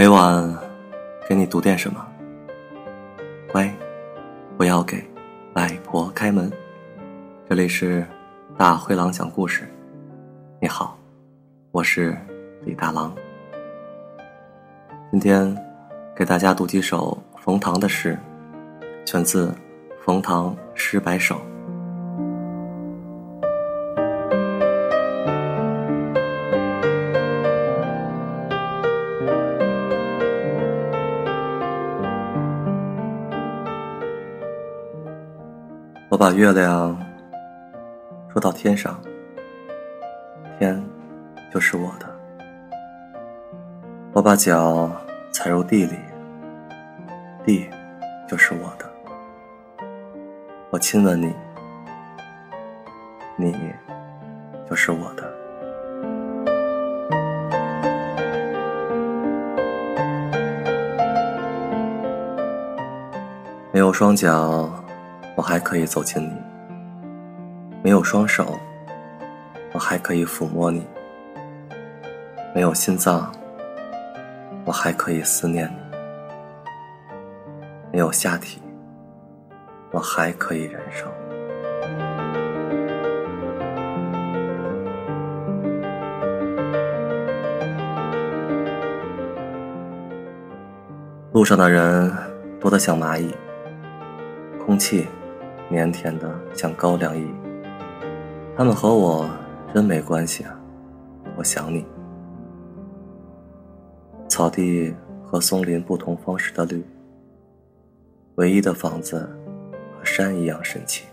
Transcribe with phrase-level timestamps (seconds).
[0.00, 0.58] 每晚
[1.28, 2.02] 给你读点什么？
[3.52, 3.70] 乖，
[4.56, 5.06] 不要给
[5.52, 6.50] 外婆开门。
[7.46, 8.06] 这里是
[8.56, 9.70] 大灰狼讲故事。
[10.58, 10.98] 你好，
[11.70, 12.16] 我是
[12.62, 13.14] 李大狼。
[15.10, 15.54] 今天
[16.16, 18.18] 给大家读几首冯唐的诗，
[19.04, 19.48] 选自
[20.02, 21.34] 《冯唐诗百首》。
[36.20, 36.94] 我把月亮
[38.30, 39.00] 说到天上，
[40.58, 40.78] 天
[41.50, 42.06] 就是我的；
[44.12, 44.92] 我把脚
[45.32, 45.96] 踩入地里，
[47.46, 47.70] 地
[48.28, 48.84] 就是我的；
[50.68, 51.34] 我亲吻你，
[53.36, 53.74] 你
[54.68, 55.24] 就是我的。
[63.72, 64.70] 没有双脚。
[65.40, 66.36] 我还可以走近你，
[67.82, 68.58] 没有双手，
[69.72, 70.82] 我还可以抚摸你；
[72.54, 73.32] 没有心脏，
[74.66, 75.96] 我还可以思念你；
[77.90, 78.60] 没有下体，
[79.92, 81.06] 我还可以燃烧。
[91.32, 92.12] 路上的人
[92.60, 93.34] 多得像蚂蚁，
[94.66, 95.08] 空气。
[95.70, 97.28] 腼腆的像高粱饴，
[98.56, 99.30] 他们和我
[99.72, 100.58] 真没关系啊！
[101.36, 101.86] 我想你。
[104.28, 104.92] 草地
[105.24, 106.84] 和松林不同方式的绿，
[108.34, 109.20] 唯一的房子
[109.96, 111.06] 和山一样神奇。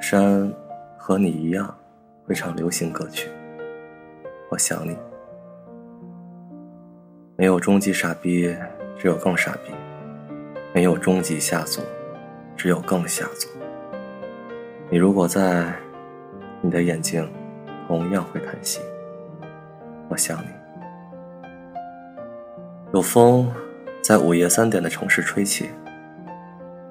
[0.00, 0.52] 山
[0.96, 1.74] 和你一样
[2.26, 3.28] 会唱流行歌曲。
[4.50, 4.96] 我想你。
[7.36, 8.56] 没有终极傻逼，
[8.96, 9.72] 只有更傻逼；
[10.72, 11.82] 没有终极下作。
[12.58, 13.48] 只有更下作。
[14.90, 15.72] 你如果在，
[16.60, 17.30] 你的眼睛
[17.86, 18.80] 同样会叹息。
[20.08, 20.48] 我想你。
[22.92, 23.48] 有风
[24.02, 25.70] 在午夜三点的城市吹起，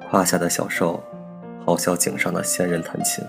[0.09, 1.03] 胯下的小兽
[1.66, 3.25] 咆哮井上的仙人弹琴。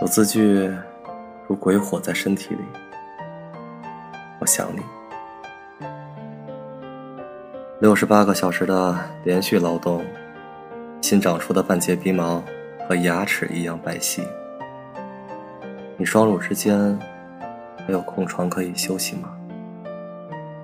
[0.00, 0.68] 有字句
[1.46, 2.60] 如鬼火在身体里。
[4.40, 4.80] 我想你。
[7.82, 10.04] 六十八个小时的连续劳动，
[11.00, 12.40] 新长出的半截鼻毛
[12.88, 14.22] 和牙齿一样白皙。
[15.96, 16.96] 你双乳之间
[17.84, 19.36] 还有空床可以休息吗？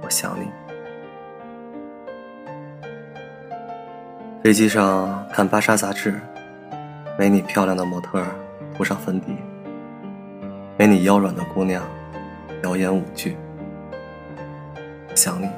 [0.01, 0.47] 我想你。
[4.45, 6.21] 飞机上看芭莎杂志，
[7.19, 8.25] 没你漂亮的模特
[8.77, 9.35] 涂上粉底，
[10.77, 11.83] 没你腰软的姑娘
[12.63, 13.37] 表演舞剧。
[15.17, 15.49] 想你。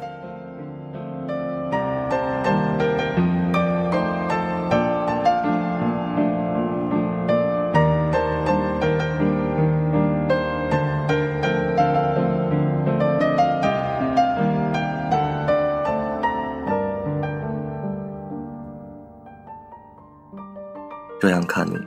[21.21, 21.79] 这样看你，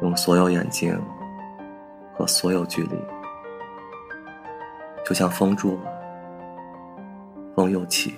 [0.00, 0.98] 用所有眼睛
[2.14, 2.96] 和所有距离，
[5.04, 5.92] 就像风住了，
[7.54, 8.14] 风又起。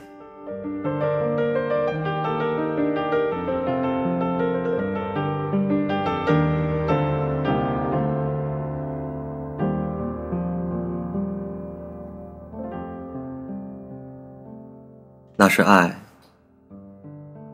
[15.39, 15.93] 那是爱，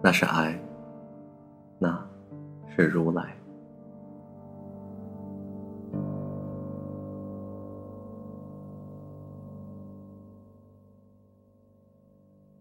[0.03, 0.55] 那是爱。
[1.83, 2.01] 那
[2.77, 3.37] 是如来。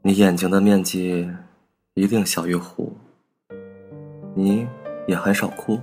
[0.02, 1.30] 你眼睛的面积
[1.94, 2.92] 一定小于湖，
[4.34, 4.68] 你
[5.08, 5.80] 也很少哭。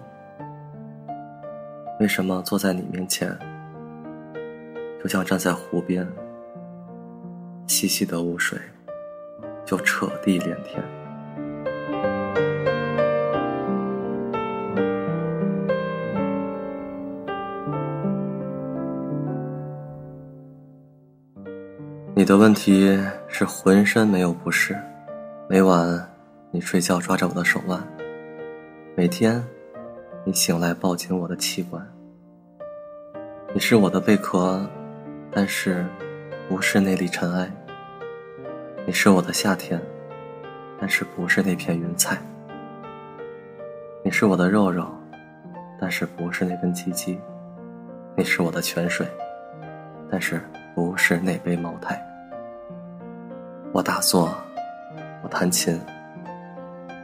[2.01, 3.39] 为什么坐在你面前，
[5.01, 6.05] 就像站在湖边，
[7.69, 8.59] 细细的雾水
[9.65, 10.98] 就扯地连天？
[22.29, 22.95] 你的问题
[23.27, 24.77] 是浑身没有不适，
[25.49, 26.07] 每晚
[26.51, 27.83] 你睡觉抓着我的手腕，
[28.95, 29.43] 每天
[30.25, 31.83] 你醒来抱紧我的器官。
[33.55, 34.63] 你是我的贝壳，
[35.33, 35.87] 但是
[36.51, 37.51] 不是那粒尘埃。
[38.87, 39.81] 你是我的夏天，
[40.79, 42.19] 但是不是那片云彩。
[44.05, 44.87] 你是我的肉肉，
[45.81, 47.19] 但是不是那根鸡鸡。
[48.15, 49.09] 你是我的泉水，
[50.11, 50.39] 但是。
[50.75, 52.01] 不是那杯茅台。
[53.79, 54.35] 我打坐，
[55.23, 55.81] 我弹琴，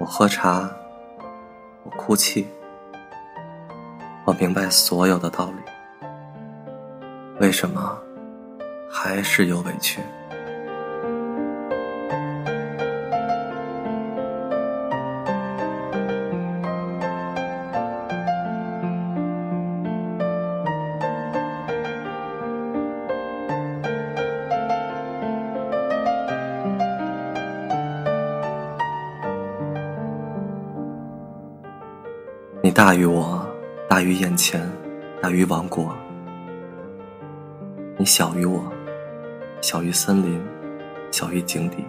[0.01, 0.69] 我喝茶，
[1.85, 2.49] 我哭泣。
[4.25, 6.09] 我明白所有的道理，
[7.39, 7.97] 为什么
[8.91, 10.01] 还是有委屈？
[32.75, 33.41] 大于我，
[33.89, 34.61] 大于眼前，
[35.23, 35.95] 大于王国。
[37.97, 38.61] 你小于我，
[39.61, 40.43] 小于森林，
[41.13, 41.85] 小于井底。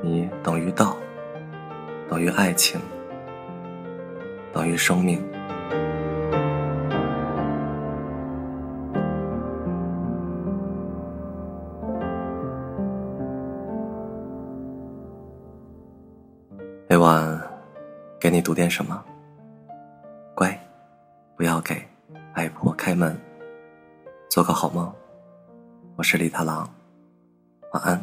[0.00, 0.96] 你等于道，
[2.08, 2.80] 等于爱情，
[4.52, 5.20] 等于生命。
[16.88, 17.49] 每晚。
[18.40, 19.04] 你读点什么？
[20.34, 20.58] 乖，
[21.36, 21.86] 不要给
[22.36, 23.14] 外婆开门。
[24.30, 24.90] 做个好梦，
[25.94, 26.66] 我是李大郎，
[27.74, 28.02] 晚安。